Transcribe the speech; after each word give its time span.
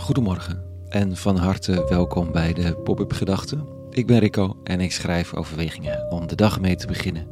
Goedemorgen 0.00 0.62
en 0.88 1.16
van 1.16 1.36
harte 1.36 1.86
welkom 1.88 2.32
bij 2.32 2.52
de 2.52 2.76
Pop-up 2.76 3.12
Gedachten. 3.12 3.66
Ik 3.90 4.06
ben 4.06 4.18
Rico 4.18 4.60
en 4.64 4.80
ik 4.80 4.92
schrijf 4.92 5.34
overwegingen 5.34 6.10
om 6.10 6.26
de 6.26 6.34
dag 6.34 6.60
mee 6.60 6.76
te 6.76 6.86
beginnen. 6.86 7.26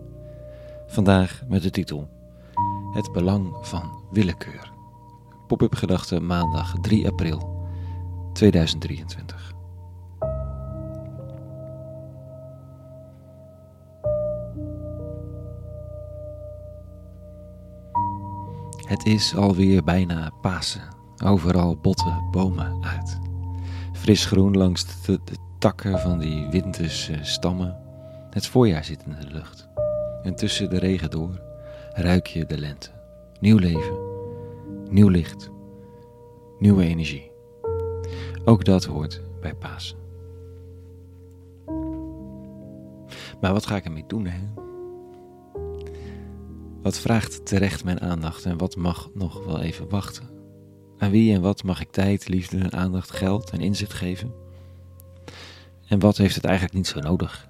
Vandaag 0.87 1.43
met 1.47 1.63
de 1.63 1.71
titel 1.71 2.09
Het 2.93 3.13
belang 3.13 3.57
van 3.61 3.91
willekeur. 4.11 4.73
Pop-up 5.47 5.75
Gedachten 5.75 6.27
maandag 6.27 6.75
3 6.81 7.07
april 7.07 7.67
2023. 8.33 9.53
Het 18.87 19.07
is 19.07 19.37
alweer 19.37 19.85
bijna 19.85 20.31
Pasen. 20.41 20.98
Overal 21.25 21.77
botten 21.77 22.29
bomen 22.31 22.77
uit. 22.81 23.19
Fris 23.93 24.27
groen 24.27 24.57
langs 24.57 25.05
de, 25.07 25.21
takken 25.59 25.99
van 25.99 26.19
die 26.19 26.49
winterse 26.51 27.19
stammen. 27.23 27.77
Het 28.31 28.47
voorjaar 28.47 28.85
zit 28.85 29.05
in 29.07 29.17
de 29.21 29.33
lucht. 29.33 29.69
En 30.23 30.35
tussen 30.35 30.71
de 30.71 30.79
regen 30.79 31.11
door 31.11 31.41
ruik 31.93 32.27
je 32.27 32.47
de 32.47 32.59
lente. 32.59 32.91
Nieuw 33.41 33.59
leven, 33.59 33.99
nieuw 34.91 35.09
licht, 35.09 35.51
nieuwe 36.59 36.85
energie. 36.85 37.31
Ook 38.45 38.65
dat 38.65 38.85
hoort 38.85 39.23
bij 39.41 39.55
Pasen. 39.55 39.97
Maar 43.41 43.53
wat 43.53 43.67
ga 43.67 43.77
ik 43.77 43.85
ermee 43.85 44.05
doen, 44.07 44.27
hè? 44.27 44.39
Wat 46.83 46.99
vraagt 46.99 47.47
terecht 47.47 47.85
mijn 47.85 48.01
aandacht 48.01 48.45
en 48.45 48.59
wat 48.59 48.77
mag 48.77 49.09
nog 49.15 49.45
wel 49.45 49.61
even 49.61 49.89
wachten? 49.89 50.38
Aan 50.99 51.11
wie 51.11 51.35
en 51.35 51.41
wat 51.41 51.63
mag 51.63 51.81
ik 51.81 51.91
tijd, 51.91 52.29
liefde, 52.29 52.71
aandacht, 52.71 53.11
geld 53.11 53.51
en 53.51 53.61
inzet 53.61 53.93
geven? 53.93 54.33
En 55.87 55.99
wat 55.99 56.17
heeft 56.17 56.35
het 56.35 56.45
eigenlijk 56.45 56.75
niet 56.75 56.87
zo 56.87 57.01
nodig? 57.01 57.49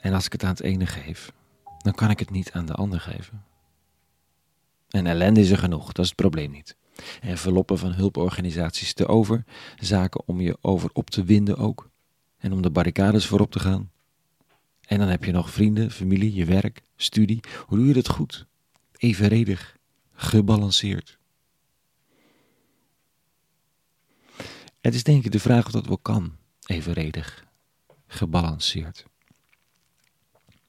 En 0.00 0.12
als 0.12 0.26
ik 0.26 0.32
het 0.32 0.42
aan 0.42 0.50
het 0.50 0.62
ene 0.62 0.86
geef, 0.86 1.32
dan 1.78 1.94
kan 1.94 2.10
ik 2.10 2.18
het 2.18 2.30
niet 2.30 2.52
aan 2.52 2.66
de 2.66 2.72
ander 2.72 3.00
geven. 3.00 3.44
En 4.88 5.06
ellende 5.06 5.40
is 5.40 5.50
er 5.50 5.58
genoeg, 5.58 5.86
dat 5.86 6.04
is 6.04 6.10
het 6.10 6.20
probleem 6.20 6.50
niet. 6.50 6.76
En 7.20 7.38
verloppen 7.38 7.78
van 7.78 7.92
hulporganisaties 7.92 8.92
te 8.92 9.06
over, 9.06 9.44
zaken 9.78 10.22
om 10.26 10.40
je 10.40 10.58
over 10.60 10.90
op 10.92 11.10
te 11.10 11.24
winden 11.24 11.56
ook. 11.56 11.90
En 12.38 12.52
om 12.52 12.62
de 12.62 12.70
barricades 12.70 13.26
voorop 13.26 13.50
te 13.50 13.60
gaan. 13.60 13.90
En 14.80 14.98
dan 14.98 15.08
heb 15.08 15.24
je 15.24 15.32
nog 15.32 15.50
vrienden, 15.50 15.90
familie, 15.90 16.34
je 16.34 16.44
werk, 16.44 16.82
studie. 16.96 17.40
Hoe 17.66 17.78
doe 17.78 17.86
je 17.86 17.92
dat 17.92 18.08
goed? 18.08 18.46
Evenredig, 18.96 19.76
gebalanceerd. 20.12 21.18
Het 24.84 24.94
is 24.94 25.02
denk 25.02 25.24
ik 25.24 25.32
de 25.32 25.38
vraag 25.38 25.66
of 25.66 25.72
dat 25.72 25.86
wel 25.86 25.98
kan, 25.98 26.36
evenredig, 26.66 27.44
gebalanceerd. 28.06 29.04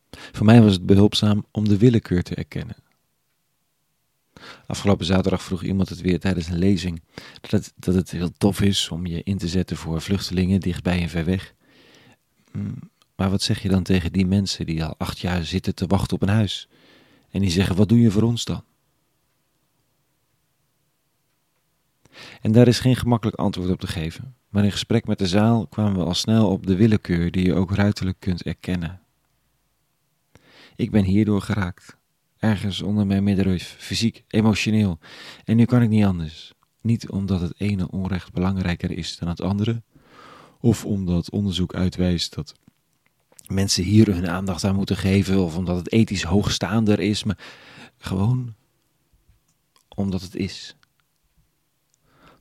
Voor 0.09 0.45
mij 0.45 0.61
was 0.61 0.73
het 0.73 0.85
behulpzaam 0.85 1.45
om 1.51 1.67
de 1.67 1.77
willekeur 1.77 2.23
te 2.23 2.35
erkennen. 2.35 2.75
Afgelopen 4.67 5.05
zaterdag 5.05 5.43
vroeg 5.43 5.63
iemand 5.63 5.89
het 5.89 6.01
weer 6.01 6.19
tijdens 6.19 6.47
een 6.47 6.57
lezing 6.57 7.01
dat 7.41 7.51
het, 7.51 7.73
dat 7.75 7.95
het 7.95 8.11
heel 8.11 8.31
tof 8.37 8.61
is 8.61 8.89
om 8.89 9.05
je 9.05 9.23
in 9.23 9.37
te 9.37 9.47
zetten 9.47 9.77
voor 9.77 10.01
vluchtelingen 10.01 10.59
dichtbij 10.59 11.01
en 11.01 11.09
ver 11.09 11.25
weg. 11.25 11.53
Mm, 12.51 12.79
maar 13.15 13.29
wat 13.29 13.41
zeg 13.41 13.61
je 13.61 13.69
dan 13.69 13.83
tegen 13.83 14.11
die 14.11 14.25
mensen 14.25 14.65
die 14.65 14.83
al 14.83 14.95
acht 14.97 15.19
jaar 15.19 15.43
zitten 15.43 15.75
te 15.75 15.87
wachten 15.87 16.15
op 16.15 16.21
een 16.21 16.29
huis 16.35 16.67
en 17.29 17.41
die 17.41 17.51
zeggen: 17.51 17.75
Wat 17.75 17.89
doe 17.89 17.99
je 17.99 18.11
voor 18.11 18.23
ons 18.23 18.45
dan? 18.45 18.63
En 22.41 22.51
daar 22.51 22.67
is 22.67 22.79
geen 22.79 22.95
gemakkelijk 22.95 23.37
antwoord 23.37 23.69
op 23.69 23.79
te 23.79 23.87
geven. 23.87 24.35
Maar 24.49 24.63
in 24.63 24.71
gesprek 24.71 25.07
met 25.07 25.17
de 25.17 25.27
zaal 25.27 25.67
kwamen 25.67 25.99
we 25.99 26.03
al 26.05 26.13
snel 26.13 26.49
op 26.49 26.65
de 26.65 26.75
willekeur 26.75 27.31
die 27.31 27.45
je 27.45 27.53
ook 27.53 27.71
ruiterlijk 27.71 28.19
kunt 28.19 28.43
erkennen. 28.43 29.01
Ik 30.75 30.91
ben 30.91 31.03
hierdoor 31.03 31.41
geraakt. 31.41 31.97
Ergens 32.37 32.81
onder 32.81 33.05
mijn 33.05 33.23
middenrif, 33.23 33.75
fysiek, 33.79 34.23
emotioneel. 34.27 34.99
En 35.43 35.55
nu 35.55 35.65
kan 35.65 35.81
ik 35.81 35.89
niet 35.89 36.05
anders. 36.05 36.53
Niet 36.81 37.09
omdat 37.09 37.41
het 37.41 37.53
ene 37.57 37.91
onrecht 37.91 38.33
belangrijker 38.33 38.91
is 38.91 39.17
dan 39.17 39.29
het 39.29 39.41
andere, 39.41 39.81
of 40.59 40.85
omdat 40.85 41.29
onderzoek 41.29 41.73
uitwijst 41.73 42.35
dat 42.35 42.53
mensen 43.47 43.83
hier 43.83 44.13
hun 44.13 44.29
aandacht 44.29 44.63
aan 44.63 44.75
moeten 44.75 44.97
geven, 44.97 45.43
of 45.43 45.57
omdat 45.57 45.77
het 45.77 45.91
ethisch 45.91 46.23
hoogstaander 46.23 46.99
is, 46.99 47.23
maar 47.23 47.37
gewoon 47.97 48.53
omdat 49.95 50.21
het 50.21 50.35
is. 50.35 50.75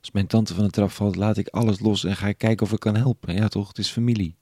Als 0.05 0.13
mijn 0.13 0.27
tante 0.27 0.53
van 0.53 0.63
de 0.63 0.69
trap 0.69 0.91
valt, 0.91 1.15
laat 1.15 1.37
ik 1.37 1.47
alles 1.47 1.79
los 1.79 2.03
en 2.03 2.15
ga 2.15 2.27
ik 2.27 2.37
kijken 2.37 2.65
of 2.65 2.71
ik 2.71 2.79
kan 2.79 2.95
helpen. 2.95 3.35
Ja 3.35 3.47
toch, 3.47 3.67
het 3.67 3.77
is 3.77 3.89
familie. 3.89 4.35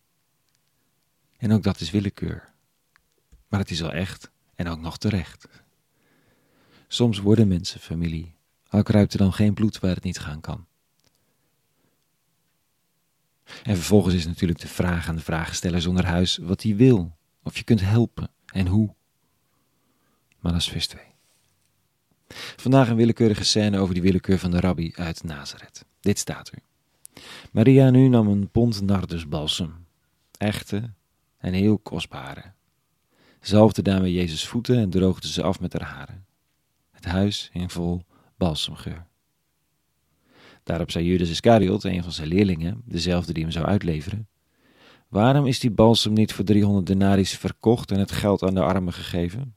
En 1.37 1.51
ook 1.51 1.63
dat 1.63 1.79
is 1.79 1.91
willekeur. 1.91 2.53
Maar 3.47 3.59
het 3.59 3.71
is 3.71 3.83
al 3.83 3.91
echt 3.91 4.31
en 4.55 4.67
ook 4.67 4.79
nog 4.79 4.97
terecht. 4.97 5.47
Soms 6.87 7.19
worden 7.19 7.47
mensen 7.47 7.79
familie, 7.79 8.35
al 8.69 8.83
kruipt 8.83 9.13
er 9.13 9.19
dan 9.19 9.33
geen 9.33 9.53
bloed 9.53 9.79
waar 9.79 9.95
het 9.95 10.03
niet 10.03 10.19
gaan 10.19 10.41
kan. 10.41 10.65
En 13.63 13.75
vervolgens 13.75 14.15
is 14.15 14.25
natuurlijk 14.25 14.59
de 14.59 14.67
vraag 14.67 15.07
aan 15.07 15.15
de 15.15 15.21
vragensteller 15.21 15.81
zonder 15.81 16.05
huis 16.05 16.37
wat 16.37 16.61
hij 16.63 16.75
wil, 16.75 17.17
of 17.43 17.57
je 17.57 17.63
kunt 17.63 17.81
helpen 17.81 18.31
en 18.45 18.67
hoe. 18.67 18.95
Maar 20.39 20.51
dat 20.51 20.61
is 20.61 20.69
vers 20.69 20.87
2. 20.87 21.12
Vandaag 22.55 22.89
een 22.89 22.95
willekeurige 22.95 23.43
scène 23.43 23.79
over 23.79 23.93
die 23.93 24.03
willekeur 24.03 24.39
van 24.39 24.51
de 24.51 24.59
rabbi 24.59 24.91
uit 24.95 25.23
Nazareth. 25.23 25.85
Dit 25.99 26.19
staat 26.19 26.51
er. 26.51 26.59
Maria 27.51 27.89
nu 27.89 28.07
nam 28.07 28.27
een 28.27 28.49
pond 28.49 28.81
nardusbalsem, 28.81 29.85
echte 30.37 30.93
en 31.37 31.53
heel 31.53 31.77
kostbare. 31.77 32.43
Zalfde 33.39 33.81
daarmee 33.81 34.13
Jezus' 34.13 34.47
voeten 34.47 34.77
en 34.77 34.89
droogde 34.89 35.27
ze 35.27 35.43
af 35.43 35.59
met 35.59 35.73
haar 35.73 35.89
haren. 35.89 36.25
Het 36.91 37.05
huis 37.05 37.49
hing 37.51 37.71
vol 37.71 38.01
balsemgeur. 38.37 39.05
Daarop 40.63 40.91
zei 40.91 41.05
Judas 41.05 41.29
Iscariot, 41.29 41.83
een 41.83 42.03
van 42.03 42.11
zijn 42.11 42.27
leerlingen, 42.27 42.81
dezelfde 42.85 43.33
die 43.33 43.43
hem 43.43 43.51
zou 43.51 43.65
uitleveren: 43.65 44.27
Waarom 45.07 45.45
is 45.45 45.59
die 45.59 45.71
balsem 45.71 46.13
niet 46.13 46.33
voor 46.33 46.45
300 46.45 46.85
denaries 46.85 47.37
verkocht 47.37 47.91
en 47.91 47.99
het 47.99 48.11
geld 48.11 48.43
aan 48.43 48.53
de 48.53 48.61
armen 48.61 48.93
gegeven? 48.93 49.55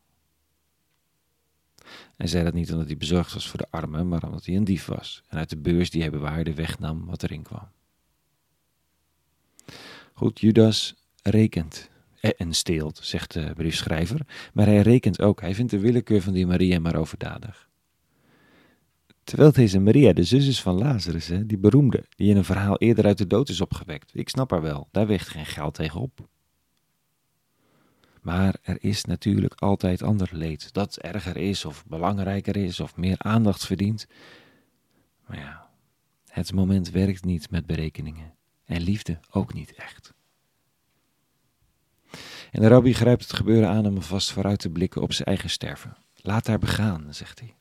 Hij 2.16 2.26
zei 2.26 2.44
dat 2.44 2.54
niet 2.54 2.72
omdat 2.72 2.86
hij 2.86 2.96
bezorgd 2.96 3.32
was 3.32 3.48
voor 3.48 3.58
de 3.58 3.70
armen, 3.70 4.08
maar 4.08 4.24
omdat 4.24 4.44
hij 4.44 4.56
een 4.56 4.64
dief 4.64 4.86
was 4.86 5.22
en 5.28 5.38
uit 5.38 5.50
de 5.50 5.56
beurs 5.56 5.90
die 5.90 6.00
hij 6.00 6.10
bewaarde 6.10 6.54
wegnam 6.54 7.06
wat 7.06 7.22
erin 7.22 7.42
kwam. 7.42 7.68
Goed, 10.12 10.40
Judas 10.40 10.94
rekent 11.22 11.90
en 12.20 12.54
steelt, 12.54 12.98
zegt 13.02 13.32
de 13.32 13.52
briefschrijver, 13.54 14.20
maar 14.52 14.66
hij 14.66 14.80
rekent 14.80 15.20
ook. 15.20 15.40
Hij 15.40 15.54
vindt 15.54 15.70
de 15.70 15.78
willekeur 15.78 16.22
van 16.22 16.32
die 16.32 16.46
Maria 16.46 16.80
maar 16.80 16.96
overdadig. 16.96 17.68
Terwijl 19.24 19.52
deze 19.52 19.78
Maria 19.78 20.12
de 20.12 20.22
zus 20.22 20.46
is 20.46 20.62
van 20.62 20.78
Lazarus, 20.78 21.26
hè, 21.26 21.46
die 21.46 21.58
beroemde, 21.58 22.04
die 22.16 22.30
in 22.30 22.36
een 22.36 22.44
verhaal 22.44 22.78
eerder 22.78 23.04
uit 23.04 23.18
de 23.18 23.26
dood 23.26 23.48
is 23.48 23.60
opgewekt. 23.60 24.10
Ik 24.14 24.28
snap 24.28 24.50
haar 24.50 24.62
wel, 24.62 24.88
daar 24.90 25.06
weegt 25.06 25.28
geen 25.28 25.46
geld 25.46 25.74
tegen 25.74 26.00
op. 26.00 26.28
Maar 28.26 28.56
er 28.62 28.76
is 28.80 29.04
natuurlijk 29.04 29.54
altijd 29.54 30.02
ander 30.02 30.28
leed 30.32 30.72
dat 30.72 30.96
erger 30.96 31.36
is 31.36 31.64
of 31.64 31.84
belangrijker 31.86 32.56
is 32.56 32.80
of 32.80 32.96
meer 32.96 33.18
aandacht 33.18 33.66
verdient. 33.66 34.06
Maar 35.26 35.38
ja, 35.38 35.70
het 36.28 36.52
moment 36.52 36.90
werkt 36.90 37.24
niet 37.24 37.50
met 37.50 37.66
berekeningen 37.66 38.34
en 38.64 38.80
liefde 38.80 39.18
ook 39.30 39.54
niet 39.54 39.74
echt. 39.74 40.14
En 42.50 42.60
de 42.60 42.68
rabbi 42.68 42.94
grijpt 42.94 43.22
het 43.22 43.32
gebeuren 43.32 43.68
aan 43.68 43.86
om 43.86 44.02
vast 44.02 44.32
vooruit 44.32 44.58
te 44.58 44.70
blikken 44.70 45.02
op 45.02 45.12
zijn 45.12 45.28
eigen 45.28 45.50
sterven. 45.50 45.96
Laat 46.16 46.46
haar 46.46 46.58
begaan, 46.58 47.14
zegt 47.14 47.40
hij. 47.40 47.54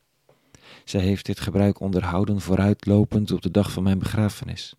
Zij 0.83 1.01
heeft 1.01 1.25
dit 1.25 1.39
gebruik 1.39 1.79
onderhouden 1.79 2.41
vooruitlopend 2.41 3.31
op 3.31 3.41
de 3.41 3.51
dag 3.51 3.71
van 3.71 3.83
mijn 3.83 3.99
begrafenis. 3.99 4.75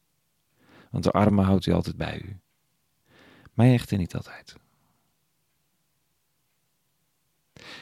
Want 0.91 1.05
de 1.05 1.11
armen 1.11 1.45
houdt 1.45 1.67
u 1.67 1.73
altijd 1.73 1.97
bij 1.97 2.23
u. 2.25 2.37
Mij 3.55 3.73
echter 3.73 3.99
niet 3.99 4.15
altijd. 4.15 4.57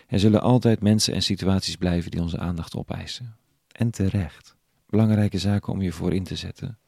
Er 0.07 0.21
zullen 0.21 0.43
altijd 0.43 0.81
mensen 0.81 1.15
en 1.15 1.23
situaties 1.23 1.77
blijven 1.77 2.11
die 2.11 2.21
onze 2.21 2.39
aandacht 2.39 2.77
opeisen. 2.77 3.37
En 3.73 3.91
terecht. 3.91 4.57
Belangrijke 4.87 5.39
zaken 5.39 5.73
om 5.73 5.83
je 5.83 5.93
voor 5.93 6.15
in 6.15 6.25
te 6.25 6.37
zetten. 6.37 6.79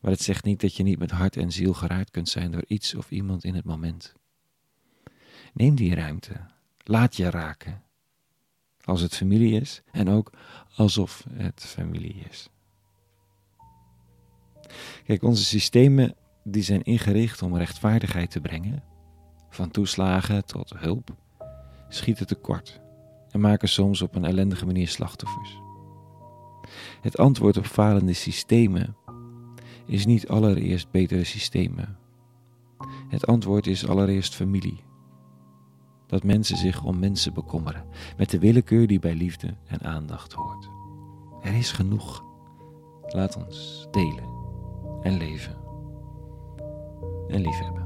Maar 0.00 0.10
het 0.10 0.22
zegt 0.22 0.44
niet 0.44 0.60
dat 0.60 0.76
je 0.76 0.82
niet 0.82 0.98
met 0.98 1.10
hart 1.10 1.36
en 1.36 1.52
ziel 1.52 1.72
geraakt 1.72 2.10
kunt 2.10 2.28
zijn 2.28 2.50
door 2.50 2.64
iets 2.66 2.94
of 2.94 3.10
iemand 3.10 3.44
in 3.44 3.54
het 3.54 3.64
moment. 3.64 4.14
Neem 5.52 5.74
die 5.74 5.94
ruimte. 5.94 6.46
Laat 6.84 7.16
je 7.16 7.30
raken. 7.30 7.82
Als 8.84 9.00
het 9.00 9.14
familie 9.14 9.60
is 9.60 9.82
en 9.92 10.08
ook 10.08 10.32
alsof 10.74 11.26
het 11.32 11.64
familie 11.64 12.24
is. 12.30 12.48
Kijk, 15.04 15.22
onze 15.22 15.44
systemen 15.44 16.14
die 16.44 16.62
zijn 16.62 16.82
ingericht 16.82 17.42
om 17.42 17.56
rechtvaardigheid 17.56 18.30
te 18.30 18.40
brengen, 18.40 18.82
van 19.50 19.70
toeslagen 19.70 20.44
tot 20.44 20.72
hulp, 20.76 21.16
schieten 21.88 22.26
tekort 22.26 22.80
en 23.30 23.40
maken 23.40 23.68
soms 23.68 24.02
op 24.02 24.14
een 24.14 24.24
ellendige 24.24 24.66
manier 24.66 24.88
slachtoffers. 24.88 25.60
Het 27.00 27.18
antwoord 27.18 27.56
op 27.56 27.66
falende 27.66 28.12
systemen 28.12 28.96
is 29.86 30.06
niet 30.06 30.28
allereerst 30.28 30.90
betere 30.90 31.24
systemen. 31.24 31.98
Het 33.08 33.26
antwoord 33.26 33.66
is 33.66 33.88
allereerst 33.88 34.34
familie. 34.34 34.84
Dat 36.06 36.22
mensen 36.22 36.56
zich 36.56 36.84
om 36.84 36.98
mensen 36.98 37.34
bekommeren, 37.34 37.84
met 38.16 38.30
de 38.30 38.38
willekeur 38.38 38.86
die 38.86 38.98
bij 38.98 39.14
liefde 39.14 39.54
en 39.66 39.80
aandacht 39.82 40.32
hoort. 40.32 40.68
Er 41.42 41.54
is 41.54 41.72
genoeg. 41.72 42.24
Laat 43.06 43.36
ons 43.36 43.86
delen 43.90 44.24
en 45.02 45.16
leven 45.16 45.56
en 47.28 47.40
liefhebben. 47.40 47.85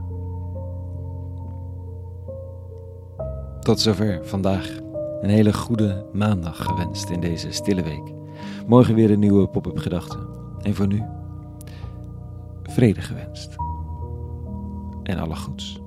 Tot 3.70 3.80
zover 3.80 4.20
vandaag. 4.22 4.78
Een 5.20 5.28
hele 5.28 5.52
goede 5.52 6.06
maandag 6.12 6.64
gewenst 6.64 7.10
in 7.10 7.20
deze 7.20 7.50
stille 7.50 7.82
week. 7.82 8.12
Morgen 8.66 8.94
weer 8.94 9.10
een 9.10 9.18
nieuwe 9.18 9.48
pop-up 9.48 9.78
gedachte. 9.78 10.18
En 10.62 10.74
voor 10.74 10.86
nu, 10.86 11.02
vrede 12.62 13.00
gewenst. 13.00 13.56
En 15.02 15.18
alle 15.18 15.36
goeds. 15.36 15.80